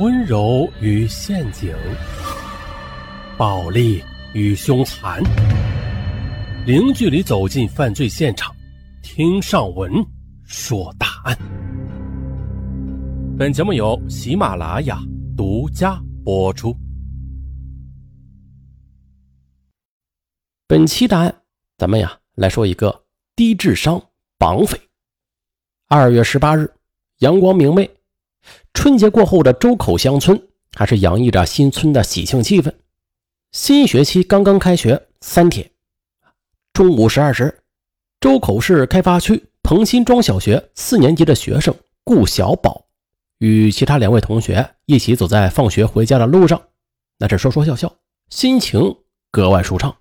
[0.00, 1.72] 温柔与陷阱，
[3.38, 4.02] 暴力
[4.32, 5.22] 与凶残，
[6.66, 8.52] 零距离走进犯罪现场，
[9.04, 10.04] 听上文
[10.42, 11.38] 说大案。
[13.38, 14.98] 本节目由喜马拉雅
[15.36, 16.76] 独家播出。
[20.66, 21.32] 本期答案，
[21.78, 23.04] 咱们呀来说一个
[23.36, 24.02] 低智商
[24.38, 24.76] 绑匪。
[25.86, 26.68] 二月十八日，
[27.18, 27.88] 阳光明媚。
[28.74, 32.70] 春节过后的周口乡村还是洋溢着新春的喜庆气氛。
[33.52, 35.70] 新学期刚刚开学三天，
[36.74, 37.62] 中午十二时，
[38.20, 42.84] 周口市开发区彭辛庄小学四年级的学生顾小宝
[43.38, 46.60] 与其他两位同学一起走在放学回家的路上，
[47.18, 47.96] 那是说说笑笑，
[48.28, 48.96] 心情
[49.30, 49.96] 格外舒畅。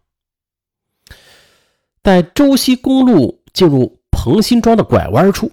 [2.02, 5.52] 在周西公路进入彭辛庄的拐弯处，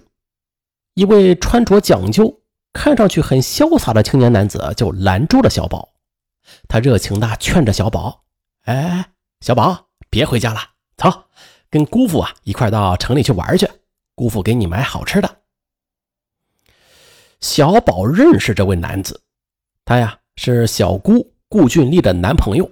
[0.95, 2.40] 一位穿着讲究。
[2.73, 5.89] 看上去很潇洒的青年男子就拦住了小宝，
[6.67, 8.23] 他热情地劝着小宝
[8.63, 10.61] ：“哎，小宝，别回家了，
[10.95, 11.25] 走，
[11.69, 13.69] 跟姑父啊一块到城里去玩去，
[14.15, 15.37] 姑父给你买好吃的。”
[17.41, 19.21] 小宝认识这位男子，
[19.83, 22.71] 他呀是小姑顾俊丽的男朋友，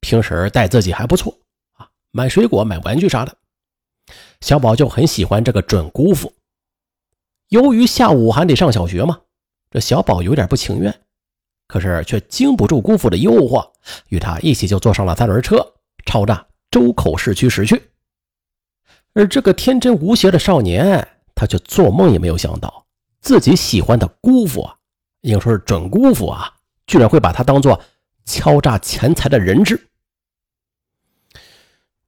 [0.00, 1.38] 平时待自己还不错
[1.74, 3.36] 啊，买水果、买玩具啥的，
[4.40, 6.32] 小宝就很喜欢这个准姑父。
[7.50, 9.20] 由于下午还得上小学嘛，
[9.72, 11.02] 这小宝有点不情愿，
[11.66, 13.72] 可是却经不住姑父的诱惑，
[14.08, 15.74] 与他一起就坐上了三轮车，
[16.06, 17.90] 朝着周口市区驶去。
[19.14, 22.86] 而这个天真无邪的少年，他却做梦也没有想到，
[23.20, 24.76] 自己喜欢的姑父啊，
[25.22, 26.54] 应说是准姑父啊，
[26.86, 27.80] 居然会把他当做
[28.24, 29.88] 敲诈钱财的人质。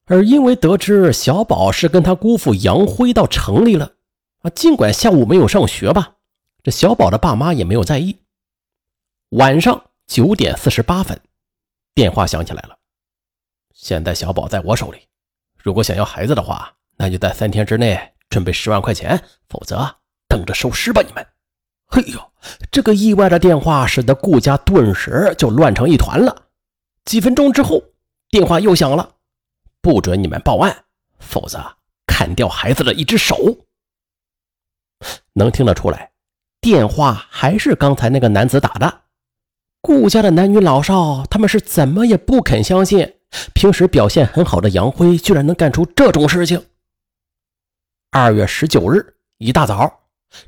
[0.05, 3.95] 而因为得知小宝是跟他姑父杨辉到城里了。
[4.43, 6.17] 啊，尽管下午没有上学吧，
[6.63, 8.19] 这小宝的爸妈也没有在意。
[9.31, 11.21] 晚上九点四十八分，
[11.95, 12.77] 电话响起来了。
[13.73, 15.07] 现在小宝在我手里，
[15.57, 19.97] 如果想要孩子的话，那就在三天之内准备十万块钱，否则
[20.29, 21.03] 等着收尸吧！
[21.03, 21.27] 你们。
[21.87, 22.33] 嘿呦，
[22.71, 26.49] 这个意外的电话使得顾家顿时就乱成一团了。
[27.05, 27.83] 几分钟之后，
[28.29, 29.17] 电话又响了，
[29.81, 30.85] 不准你们报案，
[31.19, 33.37] 否则砍掉孩子的一只手。
[35.35, 36.13] 能听得出来，
[36.61, 39.01] 电话还是刚才那个男子打的。
[39.81, 43.15] 顾家的男女老少，他们是怎么也不肯相信，
[43.53, 46.65] 平时表现很好的杨辉居然能干出这种事情。
[48.11, 50.05] 二月十九日一大早，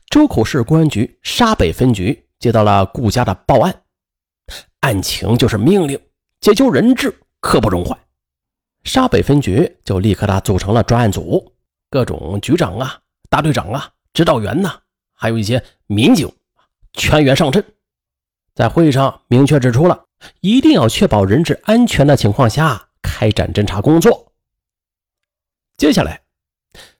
[0.08, 3.82] 周口市公安局沙北分局接到了顾家的报案，
[4.80, 5.98] 案情就是命令
[6.40, 7.98] 解救人质，刻不容缓。
[8.84, 11.52] 沙北分局就立刻的组成了专案组，
[11.90, 13.90] 各种局长啊、大队长啊。
[14.14, 14.72] 指导员呢，
[15.12, 16.32] 还有一些民警，
[16.92, 17.64] 全员上阵。
[18.54, 20.04] 在会议上明确指出了，
[20.40, 24.32] 一定要确保人质安全的情况下开展侦查工作。
[25.76, 26.22] 接下来，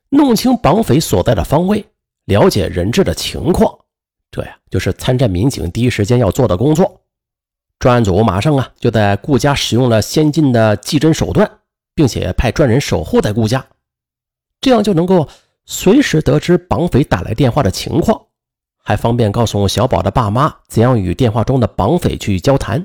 [0.09, 1.87] 弄清绑匪所在的方位，
[2.25, 3.79] 了解人质的情况，
[4.33, 7.03] 这呀就是参战民警第一时间要做的工作。
[7.79, 11.49] 专案组马上啊就在顾家使用了先进的技侦手段，
[11.95, 13.65] 并且派专人守候在顾家，
[14.61, 15.29] 这样就能够。
[15.67, 18.27] 随时得知绑匪打来电话的情况，
[18.77, 22.85] 还方便告诉小宝的爸妈怎样与电话中的绑匪去交谈。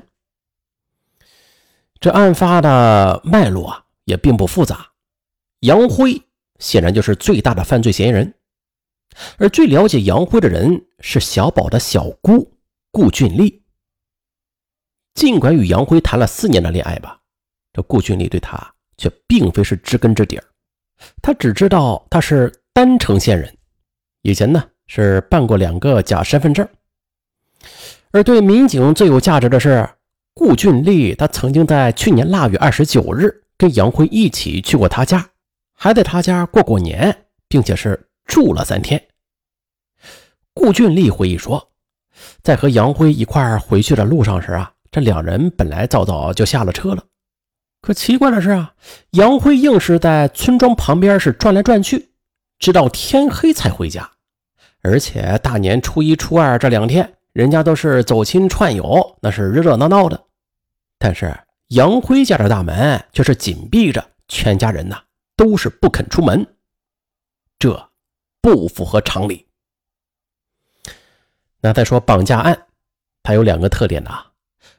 [2.00, 4.92] 这案发的脉络啊也并不复杂，
[5.60, 6.22] 杨辉
[6.58, 8.34] 显然就是最大的犯罪嫌疑人，
[9.36, 12.56] 而最了解杨辉的人是小宝的小姑
[12.90, 13.62] 顾俊丽。
[15.12, 17.20] 尽管与杨辉谈了四年的恋爱吧，
[17.74, 20.44] 这顾俊丽对他却并非是知根知底儿，
[21.20, 22.50] 他只知道他是。
[22.72, 23.56] 郸城县人，
[24.22, 26.66] 以前呢是办过两个假身份证。
[28.12, 29.88] 而对民警最有价值的是，
[30.34, 35.30] 顾俊丽，他曾经在去年腊月二十九日跟杨辉一起去过他家，
[35.74, 39.02] 还在他家过过年，并且是住了三天。
[40.54, 41.70] 顾俊丽回忆说，
[42.42, 47.04] 在和杨辉一块回去的路上时啊，这两人本来早早就下了车了，
[47.82, 48.74] 可奇怪的是啊，
[49.10, 52.09] 杨辉硬是在村庄旁边是转来转去。
[52.60, 54.12] 直到天黑才回家，
[54.82, 60.26] 而且大年初一、初二这两天，人家都是走亲串友，那是热热闹闹的。
[60.98, 61.34] 但是
[61.68, 65.02] 杨辉家的大门却是紧闭着，全家人呐
[65.34, 66.46] 都是不肯出门，
[67.58, 67.90] 这
[68.42, 69.46] 不符合常理。
[71.62, 72.66] 那再说绑架案，
[73.22, 74.26] 它有两个特点呐：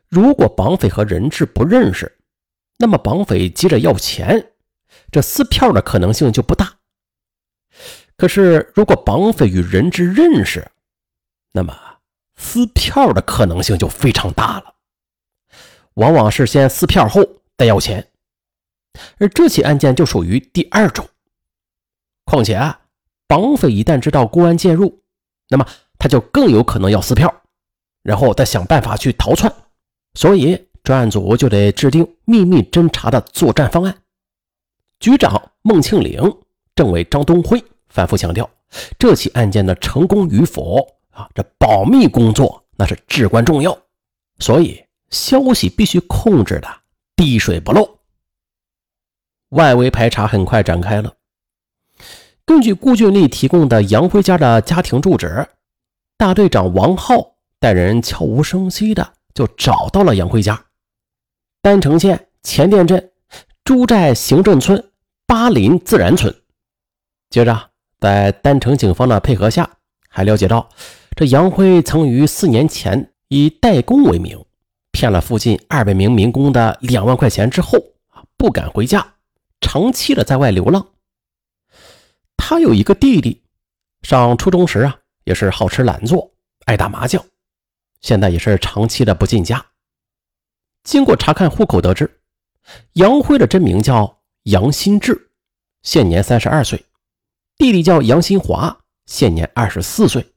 [0.07, 2.19] 如果绑匪和人质不认识，
[2.77, 4.51] 那么绑匪急着要钱，
[5.11, 6.70] 这撕票的可能性就不大。
[8.21, 10.69] 可是，如果绑匪与人质认识，
[11.53, 11.75] 那么
[12.35, 14.75] 撕票的可能性就非常大了。
[15.95, 17.27] 往往是先撕票后
[17.57, 18.09] 再要钱，
[19.17, 21.09] 而这起案件就属于第二种。
[22.23, 22.81] 况且啊，
[23.25, 25.01] 绑匪一旦知道公安介入，
[25.49, 25.65] 那么
[25.97, 27.41] 他就更有可能要撕票，
[28.03, 29.51] 然后再想办法去逃窜。
[30.13, 33.97] 所以专案组就得制定秘密侦查的作战方案。
[34.99, 36.21] 局长孟庆龄、
[36.75, 38.49] 政委张东辉反复强调，
[38.97, 40.79] 这起案件的成功与否
[41.11, 43.77] 啊，这保密工作那是至关重要，
[44.39, 46.67] 所以消息必须控制的
[47.15, 47.99] 滴水不漏。
[49.49, 51.13] 外围排查很快展开了。
[52.45, 55.47] 根据顾俊丽提供的杨辉家的家庭住址，
[56.17, 60.65] 大队长王浩带人悄无声息的就找到了杨辉家，
[61.61, 63.11] 丹城县前店镇
[63.63, 64.87] 朱寨行政村。
[65.27, 66.35] 巴林自然村。
[67.29, 67.70] 接着，
[68.01, 69.77] 在丹城警方的配合下，
[70.09, 70.67] 还了解到，
[71.15, 74.43] 这杨辉曾于四年前以代工为名，
[74.91, 77.77] 骗了附近二百名民工的两万块钱之后
[78.09, 79.13] 啊，不敢回家，
[79.61, 80.85] 长期的在外流浪。
[82.35, 83.43] 他有一个弟弟，
[84.01, 86.31] 上初中时啊，也是好吃懒做，
[86.65, 87.23] 爱打麻将，
[88.01, 89.63] 现在也是长期的不进家。
[90.83, 92.19] 经过查看户口，得知
[92.93, 94.17] 杨辉的真名叫。
[94.45, 95.29] 杨新志，
[95.83, 96.83] 现年三十二岁，
[97.61, 98.75] 弟弟叫杨新华，
[99.05, 100.33] 现年二十四岁。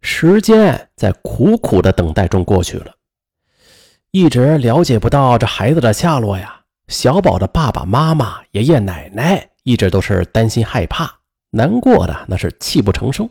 [0.00, 2.94] 时间在苦苦的等待中过去了，
[4.12, 6.64] 一直了解不到这孩子的下落呀。
[6.88, 11.18] 小宝的爸爸妈妈、爷爷奶奶一直都是担心害怕，
[11.50, 13.28] 难过的那是泣不成声。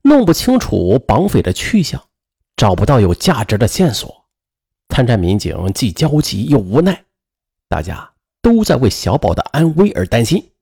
[0.00, 2.02] 弄不清楚绑匪的去向，
[2.56, 4.24] 找不到有价值的线索，
[4.88, 7.04] 参战民警既焦急又无奈。
[7.68, 10.52] 大家都在为小宝的安危而担心。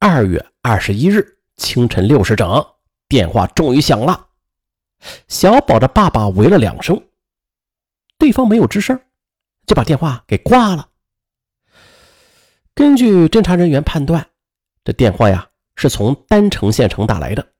[0.00, 2.64] 二月二十一日清晨六时整，
[3.08, 4.28] 电话终于响了。
[5.26, 7.08] 小宝的爸爸喂了两声，
[8.16, 9.00] 对方没有吱声，
[9.66, 10.90] 就把电话给挂了。
[12.74, 14.28] 根据侦查人员判断，
[14.84, 17.54] 这电话呀是从丹城县城打来的，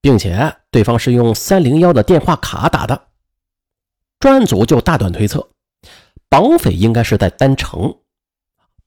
[0.00, 3.08] 并且对方是用三零幺的电话卡打的。
[4.18, 5.48] 专案组就大胆推测。
[6.28, 8.00] 绑匪应该是在丹城。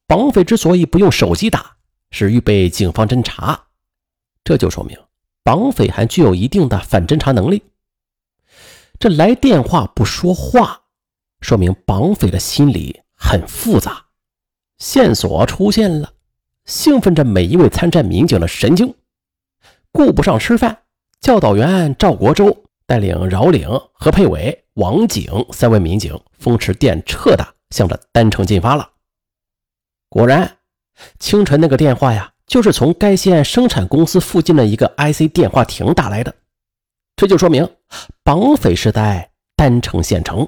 [0.07, 1.74] 绑匪之所以不用手机打，
[2.17, 3.67] 是预备警方侦查，
[4.41, 4.97] 这就说明
[5.43, 7.61] 绑匪还具有一定的反侦查能力。
[8.97, 10.83] 这来电话不说话，
[11.41, 14.05] 说明绑匪的心理很复杂。
[14.77, 16.13] 线索出现了，
[16.63, 18.95] 兴奋着每一位参战民警的神经。
[19.91, 20.83] 顾不上吃饭，
[21.19, 24.63] 教导员赵国洲带领饶岭、何佩伟。
[24.75, 28.89] 王景三位民警风驰电掣的向着丹城进发了。
[30.09, 30.54] 果然，
[31.19, 36.33] 清晨那个电话呀，就是从该县生产公司附近的一个 IC 电话亭打来的。
[37.15, 37.69] 这就说明
[38.23, 40.47] 绑匪是在丹城县城，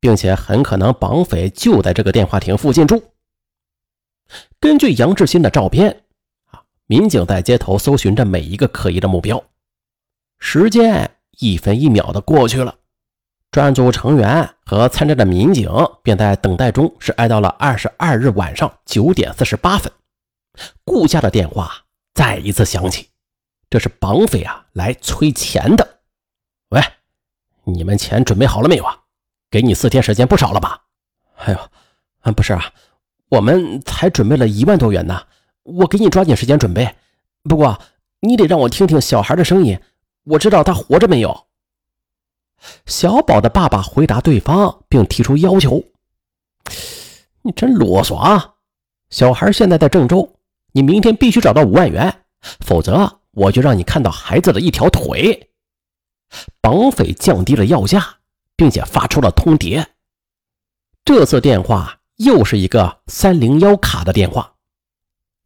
[0.00, 3.02] 并且很可能绑匪就在这个电话亭附近住。
[4.60, 6.02] 根据杨志新的照片
[6.50, 9.42] 啊，民警在街头搜寻着每一个可疑的目标。
[10.38, 12.74] 时间一分一秒的过去了。
[13.50, 15.70] 专案组成员和参战的民警
[16.02, 19.90] 便在等待中，是挨到了二十二日晚上九点四十八分，
[20.84, 21.72] 顾家的电话
[22.12, 23.08] 再一次响起，
[23.70, 26.00] 这是绑匪啊来催钱的。
[26.68, 26.82] 喂，
[27.64, 28.98] 你们钱准备好了没有啊？
[29.50, 30.82] 给你四天时间，不少了吧？
[31.36, 31.58] 哎呦，
[32.20, 32.70] 啊不是啊，
[33.30, 35.22] 我们才准备了一万多元呢，
[35.62, 36.94] 我给你抓紧时间准备。
[37.44, 37.80] 不过
[38.20, 39.80] 你得让我听听小孩的声音，
[40.24, 41.47] 我知道他活着没有。
[42.86, 45.84] 小宝的爸爸回答对方，并提出要求
[47.42, 48.54] ：“你真啰嗦啊！
[49.10, 50.36] 小孩现在在郑州，
[50.72, 52.22] 你明天必须找到五万元，
[52.60, 55.50] 否则我就让你看到孩子的一条腿。”
[56.60, 58.16] 绑匪降低了要价，
[58.54, 59.86] 并且发出了通牒。
[61.02, 64.56] 这次电话又是一个三零幺卡的电话。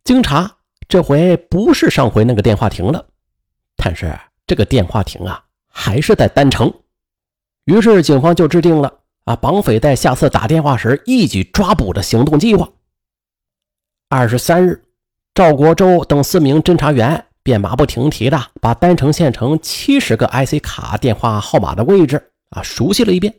[0.02, 0.56] 经查，
[0.88, 3.06] 这回不是上回那个电话亭了，
[3.76, 6.72] 但是这个电话亭啊，还是在丹城。
[7.64, 8.92] 于是，警方就制定了
[9.24, 12.68] 啊，绑匪在下次打电话时一举抓捕的行动计划。
[14.08, 14.82] 二十三日，
[15.32, 23.32] 赵国洲等四名侦查员便马不停蹄的把丹城县城七十个 IC 卡电话号码的位置啊熟悉了一遍，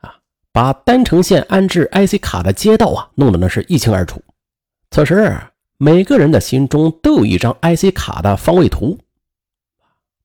[0.00, 0.18] 啊，
[0.52, 4.20] 把丹城县安置 IC 卡的街道啊弄得那是一清二楚。
[4.90, 5.40] 此时，
[5.78, 8.98] 每个人的心中都有一张 IC 卡的方位图。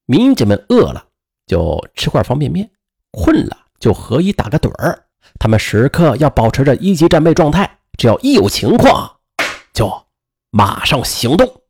[0.08, 1.06] 民警们饿了
[1.46, 2.70] 就吃块方便面。
[3.15, 5.05] 困了就合衣打个盹儿，
[5.39, 9.10] 他们时刻要保持着一级战备状态，只要一有情况，
[9.74, 9.91] 就
[10.51, 11.62] 马上行动。